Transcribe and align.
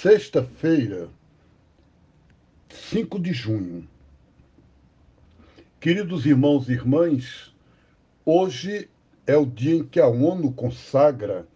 Sexta-feira, 0.00 1.08
5 2.68 3.18
de 3.18 3.32
junho. 3.32 3.88
Queridos 5.80 6.24
irmãos 6.24 6.68
e 6.68 6.72
irmãs, 6.74 7.52
hoje 8.24 8.88
é 9.26 9.36
o 9.36 9.44
dia 9.44 9.74
em 9.74 9.82
que 9.82 9.98
a 9.98 10.06
ONU 10.06 10.52
consagra 10.52 11.48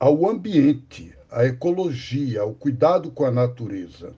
ao 0.00 0.26
ambiente, 0.26 1.14
à 1.30 1.44
ecologia, 1.44 2.40
ao 2.40 2.54
cuidado 2.54 3.10
com 3.10 3.26
a 3.26 3.30
natureza. 3.30 4.14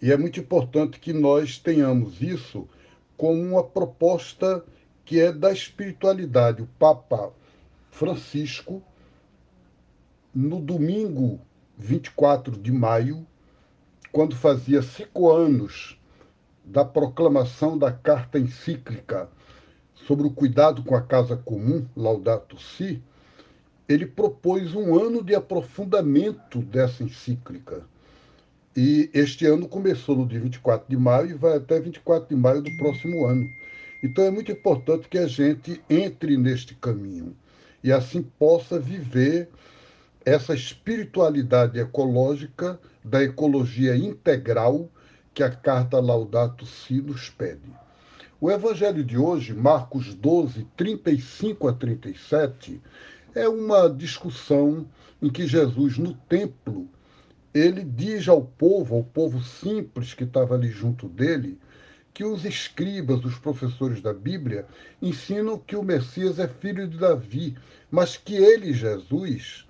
E 0.00 0.10
é 0.10 0.16
muito 0.16 0.40
importante 0.40 0.98
que 0.98 1.12
nós 1.12 1.58
tenhamos 1.58 2.20
isso 2.20 2.68
como 3.16 3.40
uma 3.40 3.62
proposta 3.62 4.64
que 5.04 5.20
é 5.20 5.30
da 5.30 5.52
espiritualidade. 5.52 6.60
O 6.60 6.68
Papa 6.76 7.32
Francisco, 7.92 8.82
no 10.34 10.60
domingo 10.60 11.40
24 11.76 12.56
de 12.56 12.72
maio, 12.72 13.26
quando 14.10 14.36
fazia 14.36 14.82
cinco 14.82 15.30
anos 15.30 15.98
da 16.64 16.84
proclamação 16.84 17.76
da 17.76 17.90
carta 17.90 18.38
encíclica 18.38 19.28
sobre 19.94 20.26
o 20.26 20.30
cuidado 20.30 20.82
com 20.82 20.94
a 20.94 21.02
casa 21.02 21.36
comum, 21.36 21.86
Laudato 21.96 22.60
Si, 22.60 23.02
ele 23.88 24.06
propôs 24.06 24.74
um 24.74 24.98
ano 24.98 25.22
de 25.22 25.34
aprofundamento 25.34 26.58
dessa 26.60 27.02
encíclica. 27.02 27.84
E 28.76 29.10
este 29.12 29.46
ano 29.46 29.68
começou 29.68 30.16
no 30.16 30.26
dia 30.26 30.40
24 30.40 30.88
de 30.88 30.96
maio 30.96 31.30
e 31.30 31.34
vai 31.34 31.56
até 31.56 31.78
24 31.78 32.28
de 32.28 32.40
maio 32.40 32.62
do 32.62 32.74
próximo 32.76 33.26
ano. 33.26 33.46
Então 34.02 34.24
é 34.24 34.30
muito 34.30 34.50
importante 34.50 35.08
que 35.08 35.18
a 35.18 35.26
gente 35.26 35.82
entre 35.90 36.36
neste 36.36 36.74
caminho 36.74 37.36
e 37.84 37.92
assim 37.92 38.22
possa 38.22 38.78
viver 38.78 39.48
essa 40.24 40.54
espiritualidade 40.54 41.78
ecológica 41.78 42.78
da 43.04 43.22
ecologia 43.22 43.96
integral 43.96 44.88
que 45.34 45.42
a 45.42 45.50
carta 45.50 45.98
Laudato 46.00 46.66
Si 46.66 47.00
nos 47.00 47.30
pede. 47.30 47.70
O 48.40 48.50
evangelho 48.50 49.04
de 49.04 49.16
hoje, 49.16 49.54
Marcos 49.54 50.14
12, 50.14 50.66
35 50.76 51.68
a 51.68 51.72
37, 51.72 52.80
é 53.34 53.48
uma 53.48 53.88
discussão 53.88 54.86
em 55.20 55.30
que 55.30 55.46
Jesus, 55.46 55.96
no 55.96 56.14
templo, 56.14 56.88
ele 57.54 57.84
diz 57.84 58.28
ao 58.28 58.42
povo, 58.42 58.96
ao 58.96 59.04
povo 59.04 59.42
simples 59.42 60.14
que 60.14 60.24
estava 60.24 60.54
ali 60.54 60.68
junto 60.68 61.08
dele, 61.08 61.58
que 62.12 62.24
os 62.24 62.44
escribas, 62.44 63.24
os 63.24 63.38
professores 63.38 64.02
da 64.02 64.12
Bíblia, 64.12 64.66
ensinam 65.00 65.58
que 65.58 65.76
o 65.76 65.82
Messias 65.82 66.38
é 66.38 66.48
filho 66.48 66.86
de 66.86 66.98
Davi, 66.98 67.56
mas 67.90 68.16
que 68.16 68.34
ele, 68.34 68.72
Jesus, 68.72 69.66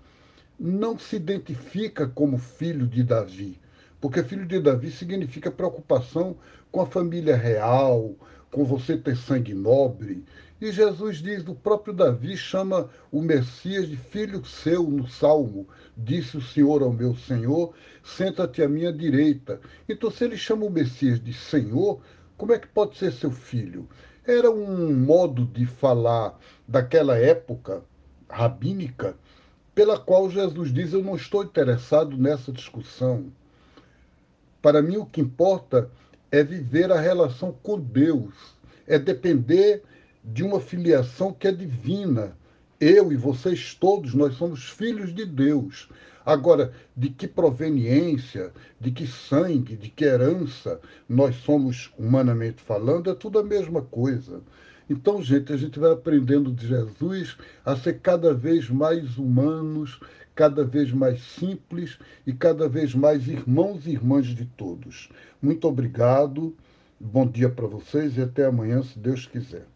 não 0.62 0.96
se 0.96 1.16
identifica 1.16 2.06
como 2.06 2.38
filho 2.38 2.86
de 2.86 3.02
Davi, 3.02 3.60
porque 4.00 4.22
filho 4.22 4.46
de 4.46 4.60
Davi 4.60 4.92
significa 4.92 5.50
preocupação 5.50 6.36
com 6.70 6.80
a 6.80 6.86
família 6.86 7.36
real, 7.36 8.14
com 8.48 8.64
você 8.64 8.96
ter 8.96 9.16
sangue 9.16 9.54
nobre. 9.54 10.24
E 10.60 10.70
Jesus 10.70 11.16
diz, 11.16 11.44
o 11.48 11.54
próprio 11.56 11.92
Davi 11.92 12.36
chama 12.36 12.88
o 13.10 13.20
Messias 13.20 13.88
de 13.88 13.96
filho 13.96 14.44
seu 14.44 14.84
no 14.84 15.08
Salmo. 15.08 15.66
Disse 15.96 16.36
o 16.36 16.40
Senhor 16.40 16.80
ao 16.80 16.92
meu 16.92 17.16
Senhor, 17.16 17.74
senta-te 18.04 18.62
à 18.62 18.68
minha 18.68 18.92
direita. 18.92 19.60
Então, 19.88 20.12
se 20.12 20.22
ele 20.22 20.36
chama 20.36 20.64
o 20.64 20.70
Messias 20.70 21.20
de 21.20 21.34
Senhor, 21.34 22.00
como 22.36 22.52
é 22.52 22.58
que 22.60 22.68
pode 22.68 22.96
ser 22.96 23.12
seu 23.12 23.32
filho? 23.32 23.88
Era 24.24 24.48
um 24.48 24.94
modo 24.94 25.44
de 25.44 25.66
falar 25.66 26.38
daquela 26.68 27.18
época 27.18 27.82
rabínica 28.30 29.16
pela 29.74 29.98
qual 29.98 30.30
Jesus 30.30 30.72
diz: 30.72 30.92
Eu 30.92 31.02
não 31.02 31.16
estou 31.16 31.42
interessado 31.42 32.16
nessa 32.16 32.52
discussão. 32.52 33.32
Para 34.60 34.80
mim, 34.80 34.96
o 34.96 35.06
que 35.06 35.20
importa 35.20 35.90
é 36.30 36.42
viver 36.42 36.90
a 36.92 37.00
relação 37.00 37.52
com 37.62 37.78
Deus, 37.78 38.34
é 38.86 38.98
depender 38.98 39.82
de 40.24 40.42
uma 40.42 40.60
filiação 40.60 41.32
que 41.32 41.48
é 41.48 41.52
divina. 41.52 42.36
Eu 42.80 43.12
e 43.12 43.16
vocês 43.16 43.74
todos, 43.74 44.14
nós 44.14 44.34
somos 44.34 44.68
filhos 44.68 45.14
de 45.14 45.24
Deus. 45.24 45.88
Agora, 46.24 46.72
de 46.96 47.10
que 47.10 47.26
proveniência, 47.26 48.52
de 48.80 48.90
que 48.92 49.06
sangue, 49.06 49.76
de 49.76 49.88
que 49.88 50.04
herança 50.04 50.80
nós 51.08 51.36
somos 51.36 51.92
humanamente 51.98 52.62
falando, 52.62 53.10
é 53.10 53.14
tudo 53.14 53.38
a 53.38 53.44
mesma 53.44 53.82
coisa. 53.82 54.40
Então, 54.88 55.22
gente, 55.22 55.52
a 55.52 55.56
gente 55.56 55.78
vai 55.78 55.92
aprendendo 55.92 56.52
de 56.52 56.66
Jesus 56.66 57.36
a 57.64 57.76
ser 57.76 58.00
cada 58.00 58.34
vez 58.34 58.68
mais 58.68 59.16
humanos, 59.16 60.00
cada 60.34 60.64
vez 60.64 60.92
mais 60.92 61.22
simples 61.22 61.98
e 62.26 62.32
cada 62.32 62.68
vez 62.68 62.94
mais 62.94 63.28
irmãos 63.28 63.86
e 63.86 63.90
irmãs 63.90 64.26
de 64.26 64.44
todos. 64.44 65.08
Muito 65.40 65.66
obrigado, 65.68 66.56
bom 66.98 67.26
dia 67.26 67.48
para 67.48 67.66
vocês 67.66 68.16
e 68.16 68.22
até 68.22 68.46
amanhã, 68.46 68.82
se 68.82 68.98
Deus 68.98 69.26
quiser. 69.26 69.71